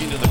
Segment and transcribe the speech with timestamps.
[0.00, 0.28] into the.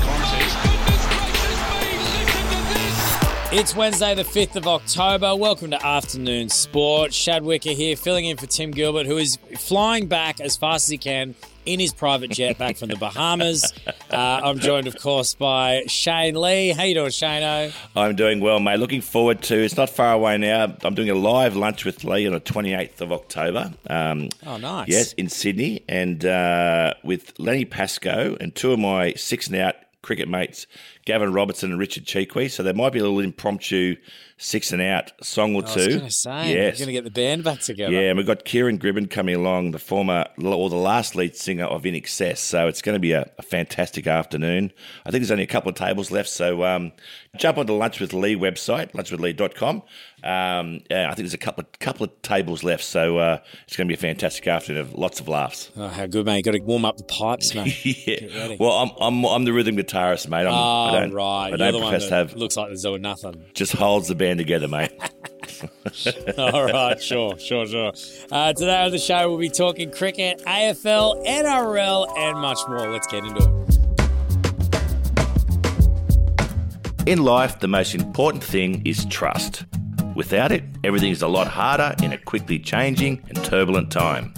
[3.50, 5.34] It's Wednesday, the 5th of October.
[5.34, 7.14] Welcome to Afternoon Sport.
[7.14, 10.90] Shad Wicker here, filling in for Tim Gilbert, who is flying back as fast as
[10.90, 11.34] he can
[11.68, 13.72] in his private jet back from the Bahamas.
[14.10, 16.70] Uh, I'm joined, of course, by Shane Lee.
[16.70, 17.72] How you doing, Shane?
[17.94, 18.78] I'm doing well, mate.
[18.78, 19.54] Looking forward to.
[19.56, 20.74] It's not far away now.
[20.82, 23.72] I'm doing a live lunch with Lee on the 28th of October.
[23.88, 24.88] Um, Oh, nice.
[24.88, 29.74] Yes, in Sydney, and uh, with Lenny Pascoe and two of my six and out
[30.02, 30.66] cricket mates,
[31.04, 32.48] Gavin Robertson and Richard Chee Quee.
[32.48, 33.96] So there might be a little impromptu
[34.36, 35.88] six and out song or I was two.
[35.88, 36.74] going to say, yes.
[36.74, 37.92] we're going to get the band back together.
[37.92, 41.64] Yeah, and we've got Ciaran Gribbin coming along, the former or the last lead singer
[41.64, 42.38] of INXS.
[42.38, 44.72] So it's going to be a, a fantastic afternoon.
[45.04, 46.28] I think there's only a couple of tables left.
[46.28, 46.92] So um,
[47.36, 49.82] jump on the Lunch with Lee website, lunchwithlee.com.
[50.24, 52.84] Um, I think there's a couple of, couple of tables left.
[52.84, 55.70] So uh, it's going to be a fantastic afternoon of lots of laughs.
[55.76, 56.36] Oh, how good, mate.
[56.38, 57.74] you got to warm up the pipes, mate.
[58.08, 58.56] Yeah.
[58.58, 60.46] Well, I'm, I'm, I'm the rhythm guitarist, mate.
[60.46, 61.46] I'm, Oh, I don't, right.
[61.46, 63.44] I You're don't one profess to have, looks like there's doing nothing.
[63.54, 64.92] just holds the band together, mate.
[66.38, 67.92] All right, sure, sure, sure.
[68.30, 72.90] Uh, today on the show, we'll be talking cricket, AFL, NRL, and much more.
[72.90, 73.78] Let's get into it.
[77.08, 79.64] In life, the most important thing is trust.
[80.18, 84.34] Without it, everything is a lot harder in a quickly changing and turbulent time.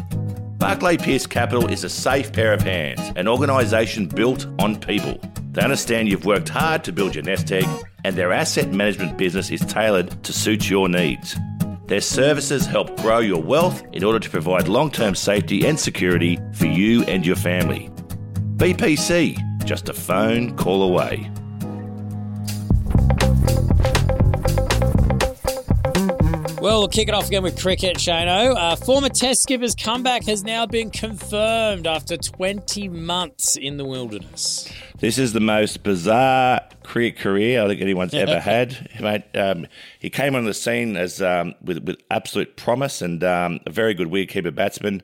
[0.59, 5.19] Barclay Pierce Capital is a safe pair of hands, an organisation built on people.
[5.53, 7.64] They understand you've worked hard to build your nest egg,
[8.05, 11.34] and their asset management business is tailored to suit your needs.
[11.86, 16.39] Their services help grow your wealth in order to provide long term safety and security
[16.53, 17.89] for you and your family.
[18.56, 21.31] BPC, just a phone call away.
[26.61, 28.55] Well, we'll kick it off again with cricket, Shano.
[28.55, 34.70] Uh, former Test skipper's comeback has now been confirmed after 20 months in the wilderness.
[34.98, 39.25] This is the most bizarre cricket career I think anyone's ever had, mate.
[39.35, 39.68] Um,
[40.01, 43.95] he came on the scene as um, with with absolute promise and um, a very
[43.95, 45.02] good wicketkeeper batsman.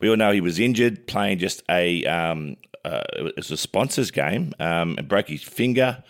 [0.00, 4.10] We all know he was injured playing just a um, uh, it was a sponsors
[4.10, 6.02] game um, and broke his finger.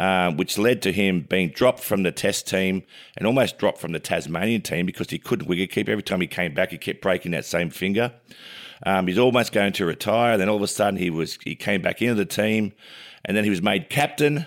[0.00, 2.82] Uh, which led to him being dropped from the Test team
[3.18, 5.90] and almost dropped from the Tasmanian team because he couldn't wicket keep.
[5.90, 8.10] Every time he came back, he kept breaking that same finger.
[8.86, 10.38] Um, he's almost going to retire.
[10.38, 12.72] Then all of a sudden, he was he came back into the team,
[13.26, 14.46] and then he was made captain,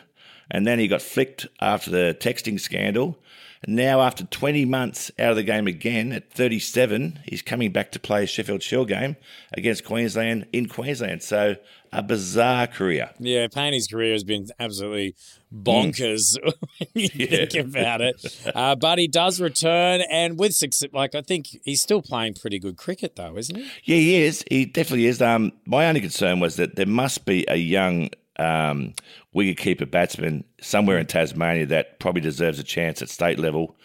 [0.50, 3.20] and then he got flicked after the texting scandal.
[3.62, 7.92] And now, after 20 months out of the game again at 37, he's coming back
[7.92, 9.18] to play a Sheffield Shield game
[9.54, 11.22] against Queensland in Queensland.
[11.22, 11.58] So
[11.94, 13.12] a bizarre career.
[13.20, 15.16] Yeah, Payne's career has been absolutely
[15.54, 16.38] bonkers
[16.78, 18.16] when you think about it.
[18.54, 22.60] Uh, but he does return, and with success, like I think he's still playing pretty
[22.60, 23.64] good cricket, though, isn't he?
[23.84, 24.44] Yeah, he is.
[24.50, 25.22] He definitely is.
[25.22, 28.94] Um, my only concern was that there must be a young um,
[29.36, 33.76] wicketkeeper batsman somewhere in Tasmania that probably deserves a chance at state level.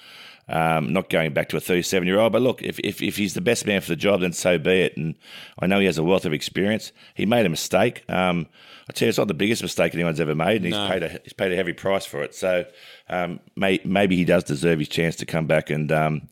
[0.51, 3.35] Um, not going back to a 37 year old, but look, if, if, if he's
[3.35, 4.97] the best man for the job, then so be it.
[4.97, 5.15] And
[5.59, 6.91] I know he has a wealth of experience.
[7.15, 8.03] He made a mistake.
[8.09, 8.47] Um,
[8.89, 10.89] I tell you, it's not the biggest mistake anyone's ever made, and he's No.
[10.89, 12.35] paid a he's paid a heavy price for it.
[12.35, 12.65] So
[13.11, 16.29] um, may, maybe he does deserve his chance to come back and um,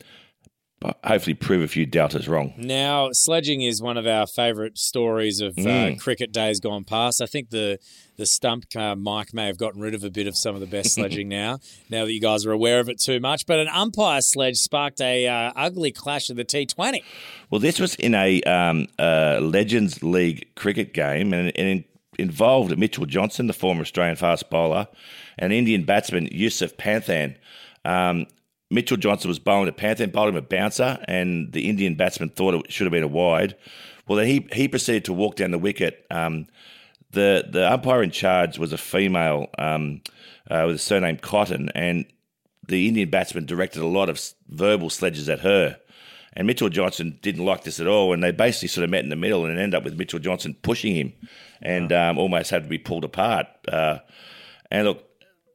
[1.03, 2.53] hopefully prove a few doubters wrong.
[2.57, 5.99] Now, sledging is one of our favourite stories of uh, Mm.
[5.99, 7.21] cricket days gone past.
[7.21, 7.79] I think the
[8.17, 10.67] the stump uh, mic may have gotten rid of a bit of some of the
[10.67, 11.59] best sledging now.
[11.89, 15.01] Now that you guys are aware of it too much, but an umpire sledge sparked
[15.01, 17.03] a uh, ugly clash of the T Twenty.
[17.49, 21.85] Well, this was in a um, uh, Legends League cricket game, and, and it
[22.19, 24.87] involved Mitchell Johnson, the former Australian fast bowler,
[25.37, 27.35] and Indian batsman Yusuf Pathan.
[27.85, 28.25] Um,
[28.69, 32.53] Mitchell Johnson was bowling a Pathan, bowled him a bouncer, and the Indian batsman thought
[32.53, 33.55] it should have been a wide.
[34.07, 36.05] Well, then he he proceeded to walk down the wicket.
[36.11, 36.47] Um,
[37.11, 40.01] the the umpire in charge was a female um,
[40.49, 42.05] uh, with a surname Cotton, and
[42.67, 45.77] the Indian batsman directed a lot of verbal sledges at her.
[46.33, 49.09] And Mitchell Johnson didn't like this at all, and they basically sort of met in
[49.09, 51.13] the middle and ended up with Mitchell Johnson pushing him,
[51.61, 53.47] and um, almost had to be pulled apart.
[53.67, 53.99] Uh,
[54.69, 55.06] and look,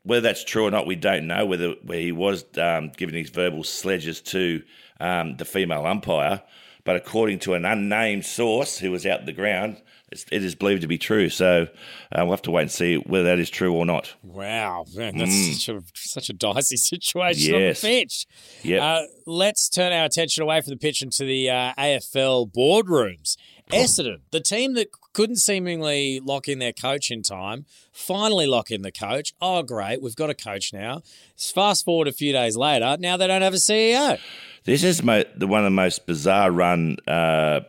[0.05, 1.47] whether that's true or not, we don't know.
[1.47, 4.63] Whether where he was um, giving these verbal sledges to
[5.01, 6.43] um, the female umpire,
[6.85, 9.81] but according to an unnamed source who was out the ground,
[10.13, 11.29] it's, it is believed to be true.
[11.29, 11.67] So
[12.13, 14.15] uh, we'll have to wait and see whether that is true or not.
[14.23, 17.81] Wow, man, that's such, a, such a dicey situation on Mm.
[17.81, 18.27] The pitch.
[18.63, 18.83] Yep.
[18.83, 23.37] Uh, let's turn our attention away from the pitch and to the uh, AFL boardrooms.
[23.71, 28.83] Essendon, the team that couldn't seemingly lock in their coach in time, finally lock in
[28.83, 29.33] the coach.
[29.41, 31.01] Oh, great, we've got a coach now.
[31.39, 34.19] Fast forward a few days later, now they don't have a CEO.
[34.65, 37.61] This is mo- the one of the most bizarre run uh,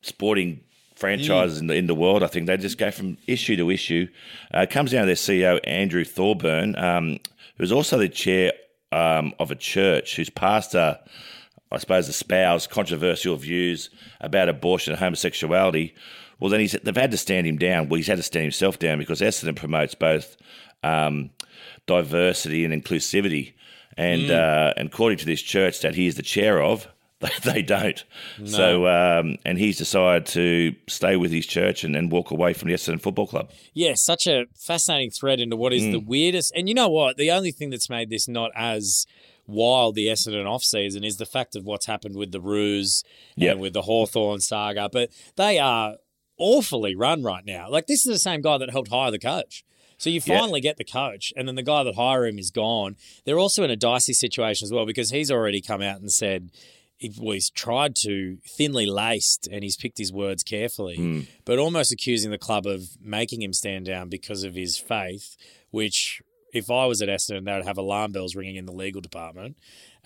[0.00, 0.60] sporting
[0.94, 2.22] franchises in, the, in the world.
[2.22, 4.08] I think they just go from issue to issue.
[4.54, 7.18] Uh, it comes down to their CEO Andrew Thorburn, um,
[7.56, 8.52] who's also the chair
[8.92, 10.98] um, of a church, whose pastor,
[11.72, 15.94] I suppose, espoused controversial views about abortion and homosexuality.
[16.38, 17.88] Well, then he's, they've had to stand him down.
[17.88, 20.36] Well, he's had to stand himself down because Essendon promotes both
[20.82, 21.30] um,
[21.86, 23.54] diversity and inclusivity.
[23.96, 26.88] And uh, and according to this church that he is the chair of,
[27.44, 28.04] they, don't.
[28.44, 32.68] So um, and he's decided to stay with his church and, and walk away from
[32.68, 33.50] the Essendon Football Club.
[33.72, 36.52] Yeah, such a fascinating thread into what is the weirdest.
[36.54, 37.16] And you know what?
[37.16, 39.06] The only thing that's made this not as
[39.46, 43.04] wild the Essendon off season is the fact of what's happened with the Roos
[43.36, 43.52] Yep.
[43.52, 44.88] and with the Hawthorn saga.
[44.92, 45.96] But they are
[46.38, 47.68] awfully run right now.
[47.70, 49.64] Like this is the same guy that helped hire the coach.
[49.98, 50.38] So you Yeah.
[50.40, 52.96] finally get the coach, and then the guy that hired him is gone.
[53.24, 56.50] They're also in a dicey situation as well because he's already come out and said
[56.96, 61.92] he, well, he's tried to thinly laced and he's picked his words carefully, but almost
[61.92, 65.36] accusing the club of making him stand down because of his faith,
[65.70, 69.00] which if I was at Essendon, they would have alarm bells ringing in the legal
[69.00, 69.56] department.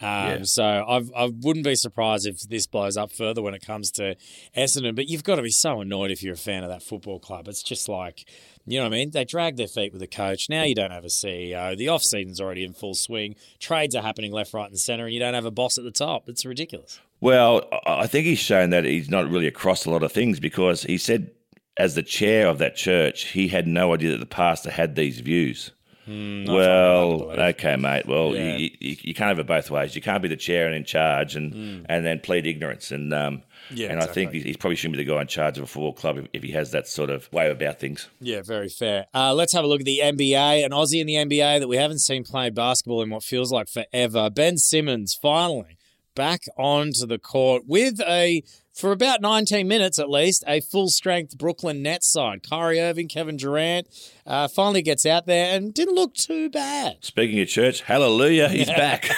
[0.00, 0.42] Um, Yeah.
[0.44, 4.16] So I've, I wouldn't be surprised if this blows up further when it comes to
[4.56, 4.96] Essendon.
[4.96, 7.48] But you've got to be so annoyed if you're a fan of that football club.
[7.48, 8.24] It's just like,
[8.70, 9.10] you know what I mean?
[9.10, 10.48] They drag their feet with the coach.
[10.48, 11.76] Now you don't have a CEO.
[11.76, 13.34] The off season's already in full swing.
[13.58, 15.90] Trades are happening left, right, and centre, and you don't have a boss at the
[15.90, 16.28] top.
[16.28, 17.00] It's ridiculous.
[17.20, 20.82] Well, I think he's shown that he's not really across a lot of things because
[20.84, 21.30] he said,
[21.76, 25.20] as the chair of that church, he had no idea that the pastor had these
[25.20, 25.70] views.
[26.08, 28.06] well, okay, mate.
[28.06, 28.56] Well, Yeah.
[28.56, 29.94] you, you, you can't have it both ways.
[29.94, 32.90] You can't be the chair and in charge, and and then plead ignorance.
[32.90, 35.58] And um, Yeah, and I think he's, he's probably shouldn't be the guy in charge
[35.58, 38.08] of a football club if, if he has that sort of way about things.
[38.20, 39.06] Yeah, very fair.
[39.14, 40.64] Uh, let's have a look at the NBA.
[40.64, 43.68] An Aussie in the NBA that we haven't seen play basketball in what feels like
[43.68, 44.30] forever.
[44.30, 45.76] Ben Simmons finally
[46.14, 48.42] back onto the court with a,
[48.78, 52.48] for about 19 minutes at least, a full strength Brooklyn Nets side.
[52.48, 53.88] Kyrie Irving, Kevin Durant
[54.24, 56.98] uh, finally gets out there and didn't look too bad.
[57.00, 59.10] Speaking of church, hallelujah, he's back.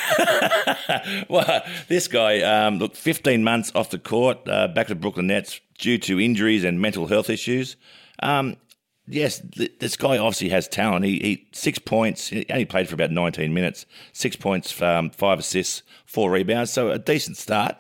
[1.28, 5.26] well, this guy, um, look, 15 months off the court, uh, back to the Brooklyn
[5.26, 7.76] Nets due to injuries and mental health issues.
[8.22, 8.56] Um,
[9.06, 9.42] yes,
[9.78, 11.04] this guy obviously has talent.
[11.04, 12.28] He, he six points.
[12.28, 13.84] He only played for about 19 minutes.
[14.12, 16.72] Six points, um, five assists, four rebounds.
[16.72, 17.76] So a decent start.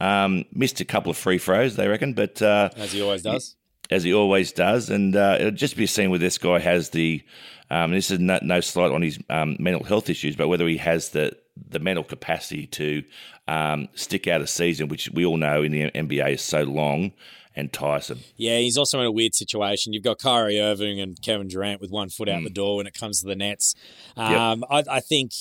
[0.00, 3.56] Um, missed a couple of free throws, they reckon, but uh, As he always does.
[3.90, 4.90] as he always does.
[4.90, 7.22] And uh, it'll just be seen whether this guy has the.
[7.70, 10.76] Um, this is no, no slight on his um, mental health issues, but whether he
[10.78, 11.36] has the
[11.70, 13.02] the mental capacity to
[13.48, 17.12] um, stick out a season, which we all know in the NBA is so long
[17.56, 18.18] and tiresome.
[18.36, 19.92] Yeah, he's also in a weird situation.
[19.92, 22.94] You've got Kyrie Irving and Kevin Durant with one foot out the door when it
[22.94, 23.74] comes to the Nets.
[24.16, 25.32] Um, I, I think,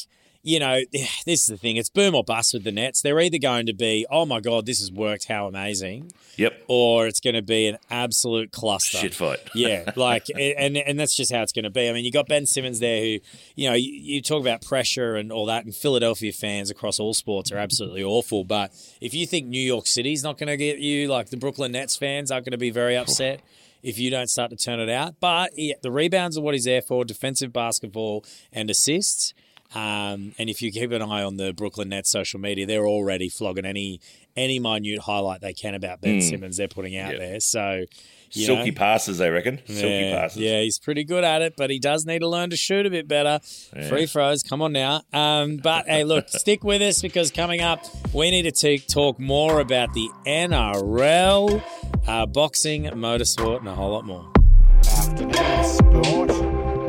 [0.43, 1.77] you know, this is the thing.
[1.77, 3.01] It's boom or bust with the Nets.
[3.01, 7.07] They're either going to be, oh my God, this has worked, how amazing, Yep, or
[7.07, 8.97] it's going to be an absolute cluster.
[8.97, 9.39] shit fight.
[9.55, 11.89] yeah, like, and and that's just how it's going to be.
[11.89, 13.19] I mean, you got Ben Simmons there, who,
[13.55, 17.13] you know, you, you talk about pressure and all that, and Philadelphia fans across all
[17.13, 18.43] sports are absolutely awful.
[18.43, 21.71] But if you think New York City's not going to get you, like the Brooklyn
[21.71, 23.41] Nets fans aren't going to be very upset
[23.83, 25.15] if you don't start to turn it out.
[25.19, 29.33] But yeah, the rebounds are what he's there for: defensive basketball and assists.
[29.75, 33.29] Um, and if you keep an eye on the Brooklyn Nets social media, they're already
[33.29, 33.99] flogging any
[34.35, 37.13] any minute highlight they can about Ben Simmons they're putting out.
[37.13, 37.19] Yeah.
[37.19, 37.39] there.
[37.39, 37.85] So,
[38.31, 39.59] you Silky know, passes, they reckon.
[39.67, 40.37] Silky yeah, passes.
[40.37, 42.89] Yeah, he's pretty good at it, but he does need to learn to shoot a
[42.89, 43.39] bit better.
[43.89, 45.01] Free throws, come on now.
[45.13, 49.19] Um, but hey, look, stick with us because coming up, we need to t- talk
[49.19, 51.63] more about the NRL,
[52.07, 54.31] uh, boxing, motorsport, and a whole lot more.
[54.85, 56.82] Afternoon Sport.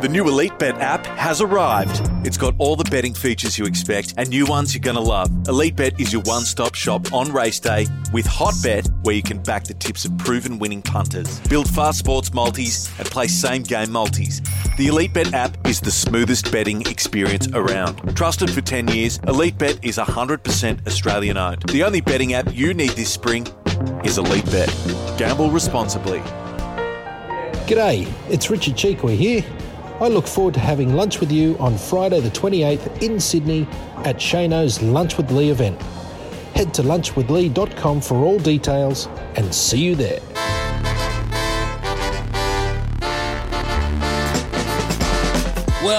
[0.00, 2.08] The new Elite Bet app has arrived.
[2.24, 5.28] It's got all the betting features you expect and new ones you're going to love.
[5.48, 9.24] Elite Bet is your one stop shop on race day with Hot Bet, where you
[9.24, 13.64] can back the tips of proven winning punters, build fast sports multis, and play same
[13.64, 14.40] game multis.
[14.76, 18.16] The Elite Bet app is the smoothest betting experience around.
[18.16, 21.62] Trusted for 10 years, Elite Bet is 100% Australian owned.
[21.70, 23.48] The only betting app you need this spring
[24.04, 24.68] is Elite Bet.
[25.18, 26.20] Gamble responsibly.
[27.66, 29.44] G'day, it's Richard Chee Quee here.
[30.00, 33.66] I look forward to having lunch with you on Friday the 28th in Sydney
[34.04, 35.80] at Shano's Lunch with Lee event.
[36.54, 40.20] Head to lunchwithlee.com for all details and see you there.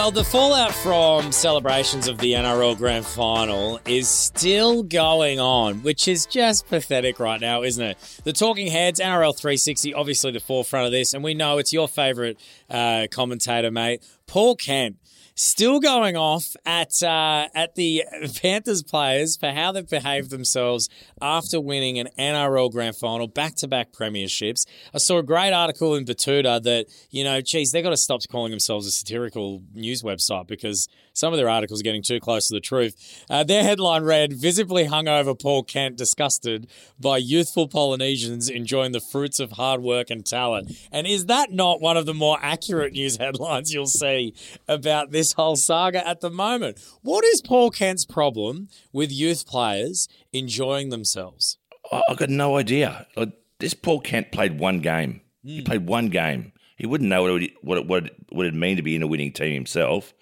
[0.09, 6.07] Well, the fallout from celebrations of the NRL Grand Final is still going on, which
[6.07, 8.21] is just pathetic right now, isn't it?
[8.23, 11.87] The Talking Heads, NRL 360, obviously the forefront of this, and we know it's your
[11.87, 12.39] favourite
[12.71, 14.97] uh, commentator, mate, Paul Kent.
[15.41, 18.03] Still going off at uh, at the
[18.41, 20.89] Panthers players for how they've behaved themselves
[21.21, 24.65] after winning an NRL grand final, back to back premierships.
[24.93, 28.19] I saw a great article in Betoota that you know, geez, they've got to stop
[28.29, 32.47] calling themselves a satirical news website because some of their articles are getting too close
[32.47, 33.23] to the truth.
[33.29, 36.67] Uh, their headline read Visibly hungover Paul Kent disgusted
[36.99, 40.71] by youthful Polynesians enjoying the fruits of hard work and talent.
[40.91, 44.33] And is that not one of the more accurate news headlines you'll see
[44.67, 46.79] about this whole saga at the moment?
[47.01, 51.57] What is Paul Kent's problem with youth players enjoying themselves?
[51.91, 53.07] I- I've got no idea.
[53.15, 55.21] Like, this Paul Kent played one game.
[55.43, 55.49] Hmm.
[55.49, 56.53] He played one game.
[56.77, 58.95] He wouldn't know what it would, what it, what it, what it mean to be
[58.95, 60.13] in a winning team himself.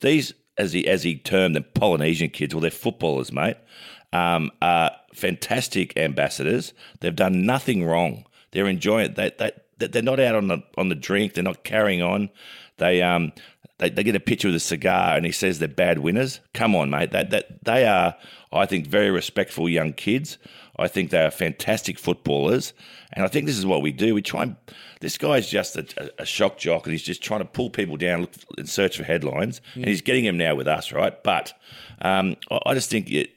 [0.00, 3.56] These, as he as he termed them, Polynesian kids, well, they're footballers, mate.
[4.12, 6.72] Um, are fantastic ambassadors.
[7.00, 8.24] They've done nothing wrong.
[8.50, 9.14] They're enjoying it.
[9.16, 9.52] They, they-
[9.86, 11.32] they're not out on the on the drink.
[11.32, 12.28] They're not carrying on.
[12.76, 13.32] They um
[13.80, 16.40] they, they get a picture with a cigar and he says they're bad winners.
[16.54, 17.10] Come on, mate.
[17.12, 18.14] That that they are,
[18.52, 20.38] I think, very respectful young kids.
[20.76, 22.72] I think they are fantastic footballers,
[23.12, 24.14] and I think this is what we do.
[24.14, 24.56] We try and
[25.00, 28.22] this guy's just a, a shock jock, and he's just trying to pull people down
[28.22, 31.22] look, in search for headlines, and he's getting them now with us, right?
[31.22, 31.52] But
[32.00, 33.30] um, I, I just think it,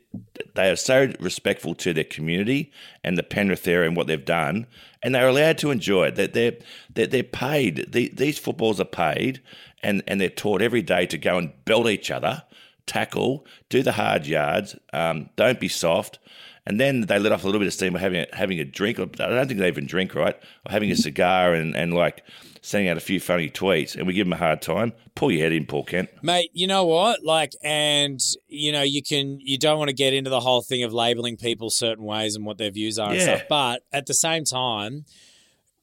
[0.55, 2.71] they are so respectful to their community
[3.03, 4.67] and the Penrith area and what they've done,
[5.01, 6.15] and they're allowed to enjoy it.
[6.15, 6.57] That they're,
[6.93, 7.91] they're they're paid.
[7.91, 9.41] The, these footballs are paid,
[9.83, 12.43] and and they're taught every day to go and belt each other,
[12.85, 16.19] tackle, do the hard yards, um, don't be soft.
[16.65, 18.63] And then they let off a little bit of steam by having a, having a
[18.63, 18.97] drink.
[18.97, 20.35] I don't think they even drink, right?
[20.65, 22.23] Or having a cigar and, and like
[22.61, 23.97] sending out a few funny tweets.
[23.97, 24.93] And we give them a hard time.
[25.13, 26.09] Pull your head in, Paul Kent.
[26.21, 27.21] Mate, you know what?
[27.21, 30.83] Like, and you know, you can, you don't want to get into the whole thing
[30.83, 33.23] of labeling people certain ways and what their views are and Yeah.
[33.25, 33.41] stuff.
[33.49, 35.03] But at the same time,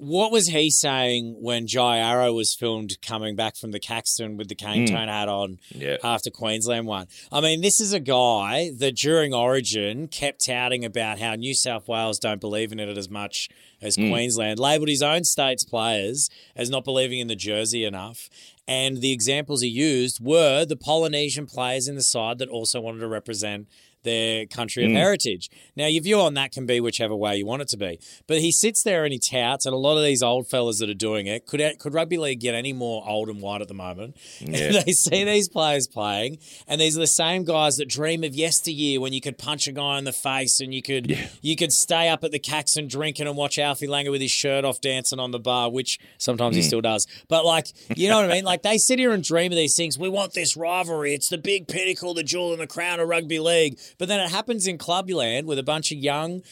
[0.01, 4.49] what was he saying when Jai Arrow was filmed coming back from the Caxton with
[4.49, 4.95] the cane hmm.
[4.95, 5.99] tone hat on Yeah.
[6.03, 7.07] after Queensland won?
[7.31, 11.87] I mean, this is a guy that during Origin kept touting about how New South
[11.87, 13.51] Wales don't believe in it as much
[13.83, 14.11] as hmm.
[14.11, 18.31] Queensland, labelled his own state's players as not believing in the jersey enough.
[18.67, 23.01] And the examples he used were the Polynesian players in the side that also wanted
[23.01, 23.69] to represent
[24.03, 24.97] their country of hmm.
[24.97, 25.51] heritage.
[25.81, 27.99] Now, your view on that can be whichever way you want it to be.
[28.27, 30.91] But he sits there and he touts, and a lot of these old fellas that
[30.91, 33.75] are doing it could could rugby league get any more old and white at the
[33.75, 34.17] moment?
[34.51, 34.83] Yeah.
[34.85, 39.01] they see these players playing, and these are the same guys that dream of yesteryear
[39.01, 42.09] when you could punch a guy in the face and you could you could stay
[42.09, 45.31] up at the Caxton drinking and watch Alfie Langer with his shirt off dancing on
[45.31, 46.67] the bar, which sometimes he hmm.
[46.67, 47.07] still does.
[47.29, 48.45] But like, you know what I mean?
[48.45, 49.99] Like they sit here and dream of these things.
[49.99, 51.15] We want this rivalry.
[51.15, 53.79] It's the big pinnacle, the jewel in the crown of rugby league.
[53.99, 56.43] But then it happens in clubland with a bunch of young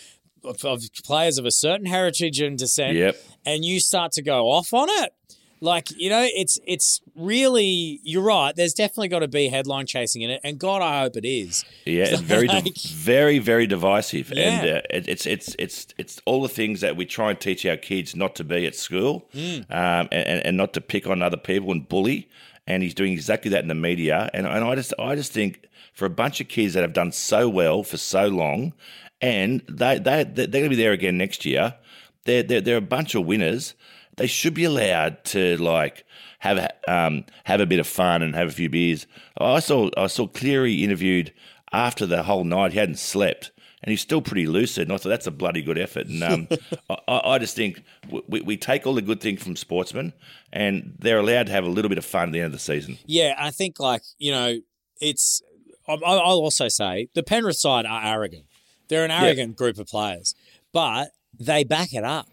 [0.44, 3.14] of, of players of a certain heritage and descent, Yep.
[3.44, 5.10] and you start to go off on it.
[5.60, 8.54] Like you know, it's it's really you're right.
[8.54, 11.64] There's definitely got to be headline chasing in it, and God, I hope it is.
[11.84, 12.46] Yeah, it's very,
[13.10, 17.04] very, very divisive, and uh, it, it's it's it's it's all the things that we
[17.06, 19.62] try and teach our kids not to be at school, Mm.
[19.80, 22.28] um, and, and not to pick on other people and bully.
[22.68, 24.30] And he's doing exactly that in the media.
[24.34, 27.10] And, and I just I just think for a bunch of kids that have done
[27.12, 28.74] so well for so long,
[29.20, 31.74] and they they they're going to be there again next year.
[32.24, 33.74] They're, they're they're a bunch of winners.
[34.16, 36.04] They should be allowed to like
[36.40, 39.06] have a- um, have a bit of fun and have a few beers.
[39.38, 41.32] I saw I saw Cleary interviewed
[41.72, 42.72] after the whole night.
[42.72, 43.50] He hadn't slept,
[43.82, 44.84] and he's still pretty lucid.
[44.88, 46.06] And I thought that's a bloody good effort.
[46.06, 46.48] And um,
[47.08, 47.82] I, I just think
[48.28, 50.12] we, we take all the good things from sportsmen,
[50.52, 52.58] and they're allowed to have a little bit of fun at the end of the
[52.58, 52.98] season.
[53.06, 54.56] Yeah, I think like you know,
[55.00, 55.42] it's.
[55.86, 58.44] I- I'll also say the Penrith side are arrogant.
[58.88, 60.34] They're an arrogant group of players,
[60.72, 62.28] but they back it up.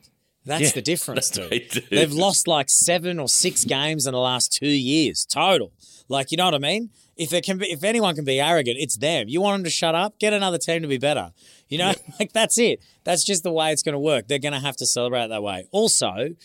[0.46, 1.50] That's Yeah, the difference, dude.
[1.50, 1.82] they do.
[1.90, 5.72] They've lost like seven or six games in the last two years total.
[6.08, 6.92] Like, you know what I mean?
[7.18, 9.28] If it can be, if anyone can be arrogant, it's them.
[9.28, 10.20] You want them to shut up?
[10.20, 11.32] Get another team to be better.
[11.68, 12.80] You know, like that's it.
[13.06, 14.28] That's just the way it's going to work.
[14.28, 15.68] They're going to have to celebrate that way.
[15.72, 16.36] Also,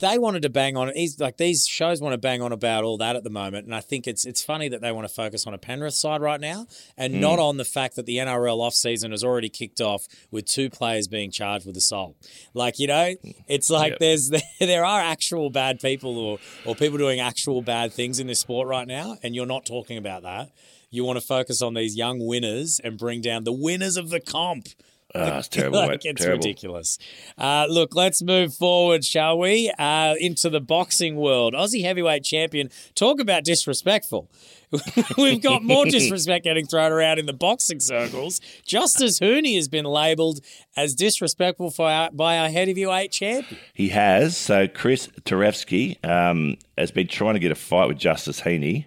[0.00, 0.92] they wanted to bang on.
[0.94, 3.74] He's like these shows want to bang on about all that at the moment, and
[3.74, 6.40] I think it's it's funny that they want to focus on a Penrith side right
[6.40, 6.66] now
[6.96, 7.20] and hmm.
[7.20, 10.70] not on the fact that the NRL off season has already kicked off with two
[10.70, 12.16] players being charged with assault.
[12.54, 13.14] Like you know,
[13.46, 13.98] it's like Yep.
[14.00, 14.30] there's
[14.60, 18.66] there are actual bad people or or people doing actual bad things in this sport
[18.68, 20.50] right now, and you're not talking about that.
[20.90, 24.18] You want to focus on these young winners and bring down the winners of the
[24.18, 24.68] comp.
[25.14, 26.38] Ah, it's terrible, like it's terrible.
[26.38, 26.98] ridiculous.
[27.36, 29.72] Uh, look, let's move forward, shall we?
[29.78, 31.54] Uh, into the boxing world.
[31.54, 32.70] Aussie heavyweight champion.
[32.94, 34.30] Talk about disrespectful.
[35.18, 38.40] We've got more disrespect getting thrown around in the boxing circles.
[38.66, 40.40] Justis Huni has been labelled
[40.76, 43.60] as disrespectful for our, by our heavyweight champion.
[43.74, 44.36] He has.
[44.36, 48.86] So Kris Terzievski um, has been trying to get a fight with Justis Huni.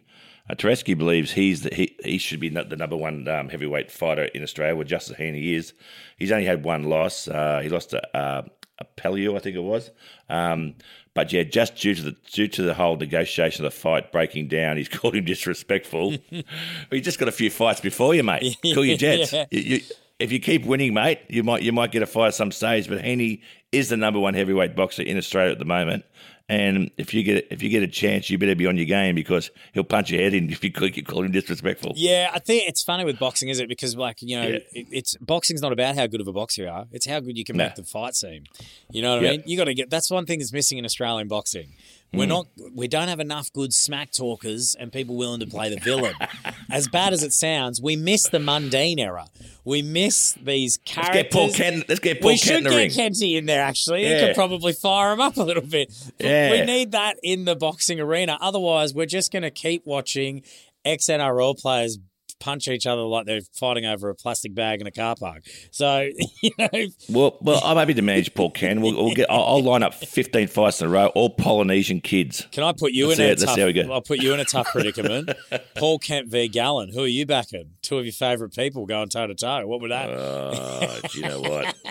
[0.50, 4.25] Uh, Terzievski believes he's the, he, he should be the number one um, heavyweight fighter
[4.25, 4.75] in Australia.
[4.75, 5.73] Well, Justis Huni is.
[6.17, 7.27] He's only had one loss.
[7.27, 8.41] Uh, he lost to uh,
[8.79, 9.89] a Pellew, I think it was.
[10.29, 10.75] Um,
[11.13, 14.47] but yeah, just due to the due to the whole negotiation of the fight breaking
[14.50, 16.12] down, he's called him disrespectful.
[16.31, 16.43] but
[16.91, 18.57] you just got a few fights before you, mate.
[18.73, 19.31] Cool your jets.
[19.33, 19.45] Yeah.
[19.51, 19.81] You- you-
[20.19, 22.88] if you keep winning, mate, you might you might get a fight at some stage.
[22.88, 26.05] But Huni is the number one heavyweight boxer in Australia at the moment.
[26.50, 29.15] And if you get if you get a chance, you better be on your game
[29.15, 31.93] because he'll punch your head in if you call, you him disrespectful.
[31.95, 33.69] Yeah, I think it's funny with boxing, is it?
[33.69, 34.55] Because like you know, Yeah.
[34.73, 37.38] it, it's boxing's not about how good of a boxer you are; it's how good
[37.38, 37.63] you can No.
[37.65, 38.43] make the fight seem.
[38.91, 39.43] You know what I mean?
[39.45, 39.89] You got to get.
[39.89, 41.73] That's one thing that's missing in Australian boxing.
[42.13, 42.17] Mm.
[42.20, 42.48] We're not.
[42.75, 46.13] We don't have enough good smack talkers and people willing to play the villain.
[46.72, 49.25] as bad as it sounds, we miss the Mundine era.
[49.65, 51.15] We miss these characters.
[51.15, 51.86] Let's get Paul Kent.
[51.89, 52.91] Let's get Paul we Kent should in the get ring.
[52.91, 53.62] Kenty in there.
[53.63, 54.27] Actually, he Yeah.
[54.27, 55.93] could probably fire him up a little bit.
[56.20, 56.51] Yeah.
[56.51, 58.38] We need that in the boxing arena.
[58.41, 60.43] Otherwise, we're just going to keep watching
[60.86, 61.98] ex NRL players
[62.40, 65.44] punch each other like they're fighting over a plastic bag in a car park.
[65.72, 66.10] So
[66.42, 66.70] you know,
[67.10, 68.82] Well, well, I'm happy to manage Paul Kent.
[68.82, 69.30] We'll, we'll get.
[69.30, 72.48] I'll, I'll line up 15 fights in a row, all Polynesian kids.
[72.52, 73.30] can I put you Let's in see a.
[73.30, 73.56] Let's tough?
[73.56, 73.92] see how we go.
[73.94, 75.32] I'll put you in a tough predicament.
[75.75, 76.90] Paul Kent v Gallen.
[76.94, 77.72] Who are you backing?
[77.82, 79.68] Two of your favourite people going toe to toe.
[79.68, 80.10] What would that?
[80.10, 81.75] Oh, do you know what?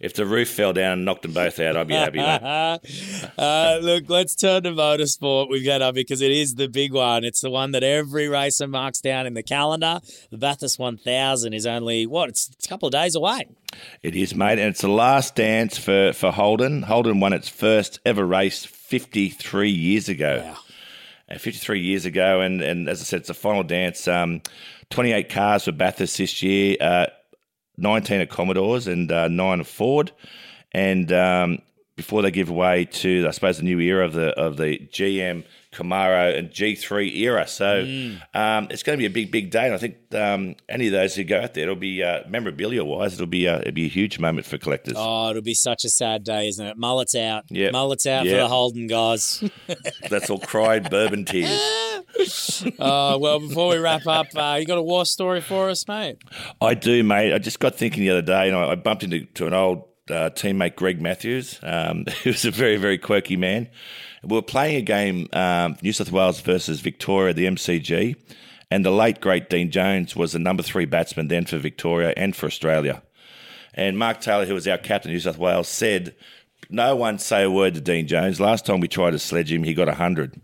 [0.00, 2.20] If the roof fell down and knocked them both out, I'd be happy.
[3.38, 5.48] Uh, look, let's turn to motorsport.
[5.48, 7.24] We've got up because it is the big one.
[7.24, 10.00] It's the one that every racer marks down in the calendar.
[10.30, 12.28] The Bathurst 1000 is only what?
[12.28, 13.48] It's a couple of days away.
[14.02, 16.82] It is, mate, and it's the last dance for, for Holden.
[16.82, 20.42] Holden won its first ever race 53 years ago.
[20.44, 20.56] Wow.
[21.34, 24.08] Uh, 53 years ago, and, and as I said, it's the final dance.
[24.08, 24.42] Um,
[24.90, 27.06] 28 cars for Bathurst this year, uh,
[27.80, 30.12] 19 are Commodores and uh, nine are Ford.
[30.72, 31.58] And um,
[31.96, 35.44] before they give way to, I suppose, the new era of the of the GM
[35.72, 37.46] Camaro and G3 era.
[37.46, 37.82] So
[38.34, 39.66] um, it's going to be a big, big day.
[39.66, 42.84] And I think um, any of those who go out there, it'll be uh, memorabilia
[42.84, 44.94] wise, it'll be uh, it'll be a huge moment for collectors.
[44.96, 46.76] Oh, it'll be such a sad day, isn't it?
[46.76, 47.44] Mullets out.
[47.50, 47.72] Yep.
[47.72, 49.44] Mullets out for the Holden guys.
[50.08, 51.60] That's all cried bourbon tears.
[52.78, 56.18] uh, well, before we wrap up, uh, you got a war story for us, mate?
[56.60, 57.32] I do, mate.
[57.32, 60.30] I just got thinking the other day, and I, bumped into to an old uh,
[60.30, 63.68] teammate, Greg Matthews, um, was a very, very quirky man.
[64.22, 68.16] We were playing a game, um, New South Wales versus Victoria, the MCG,
[68.70, 72.36] and the late great Dean Jones was the number three batsman then for Victoria and
[72.36, 73.02] for Australia.
[73.74, 76.14] And Mark Taylor, who was our captain of New South Wales, said,
[76.68, 78.40] "No one say a word to Dean Jones.
[78.40, 80.40] Last time we tried to sledge him, he got hundred.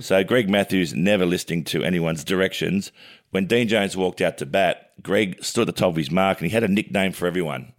[0.00, 2.92] So Greg Matthews never listening to anyone's directions.
[3.30, 6.38] When Dean Jones walked out to bat, Greg stood at the top of his mark
[6.38, 7.72] and he had a nickname for everyone.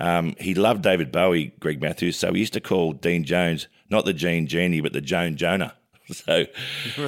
[0.00, 4.04] Um, he loved David Bowie, Greg Matthews, so he used to call Dean Jones not
[4.04, 5.74] the Gene Genie, but the Joan Jonah.
[6.12, 6.44] So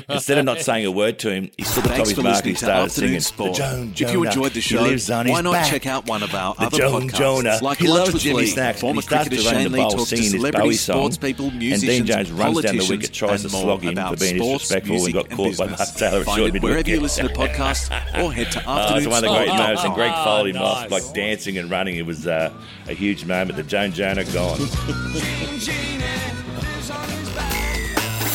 [0.09, 2.17] instead of not saying a word to him, he stood at the top of his
[2.17, 3.21] mark and listening he to started Afternoon singing.
[3.21, 3.53] Sport.
[3.53, 5.71] The Joan if you Jonah, enjoyed the he show, lives on why his not back.
[5.71, 7.59] check out one of our The other Joan podcasts, Jonah.
[7.63, 8.81] like he Lunch loves with Jimmy Lee, Snacks.
[8.81, 10.63] former he starts cricketer to run Shane the Lee bowl talks to singing his celebrities,
[10.65, 10.97] Bowie song.
[10.97, 13.83] sports people, and Dean Jones runs down the politicians, wicket, tries to and more slog
[13.83, 15.79] him about for being sports, disrespectful and music, got and caught by business.
[15.79, 16.25] Mark Taylor.
[16.25, 17.03] Find short it mid wherever you wicket.
[17.03, 17.91] listen to podcasts
[18.25, 19.59] or head to Oh, it's Afternoon one of the great Sport.
[19.61, 20.63] moments, and Greg followed him nice.
[20.65, 21.97] off like dancing and running.
[21.97, 22.51] It was uh,
[22.89, 23.57] a huge moment.
[23.57, 24.59] The Joan Jonah gone.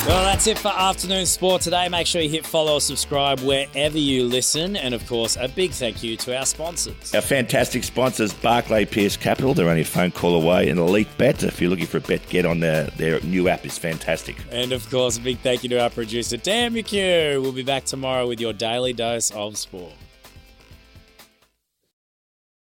[0.08, 1.88] Well, that's it for afternoon sport today.
[1.88, 5.72] Make sure you hit follow or subscribe wherever you listen, and of course, a big
[5.72, 7.14] thank you to our sponsors.
[7.14, 9.54] Our fantastic sponsors, Barclay Pierce Capital.
[9.54, 10.70] They're only a phone call away.
[10.70, 11.44] And Elite Bet.
[11.44, 13.64] If you're looking for a bet, get on their, their new app.
[13.64, 14.38] is fantastic.
[14.52, 17.40] And of course, a big thank you to our producer Dan McHugh.
[17.40, 19.94] We'll be back tomorrow with your daily dose of sport.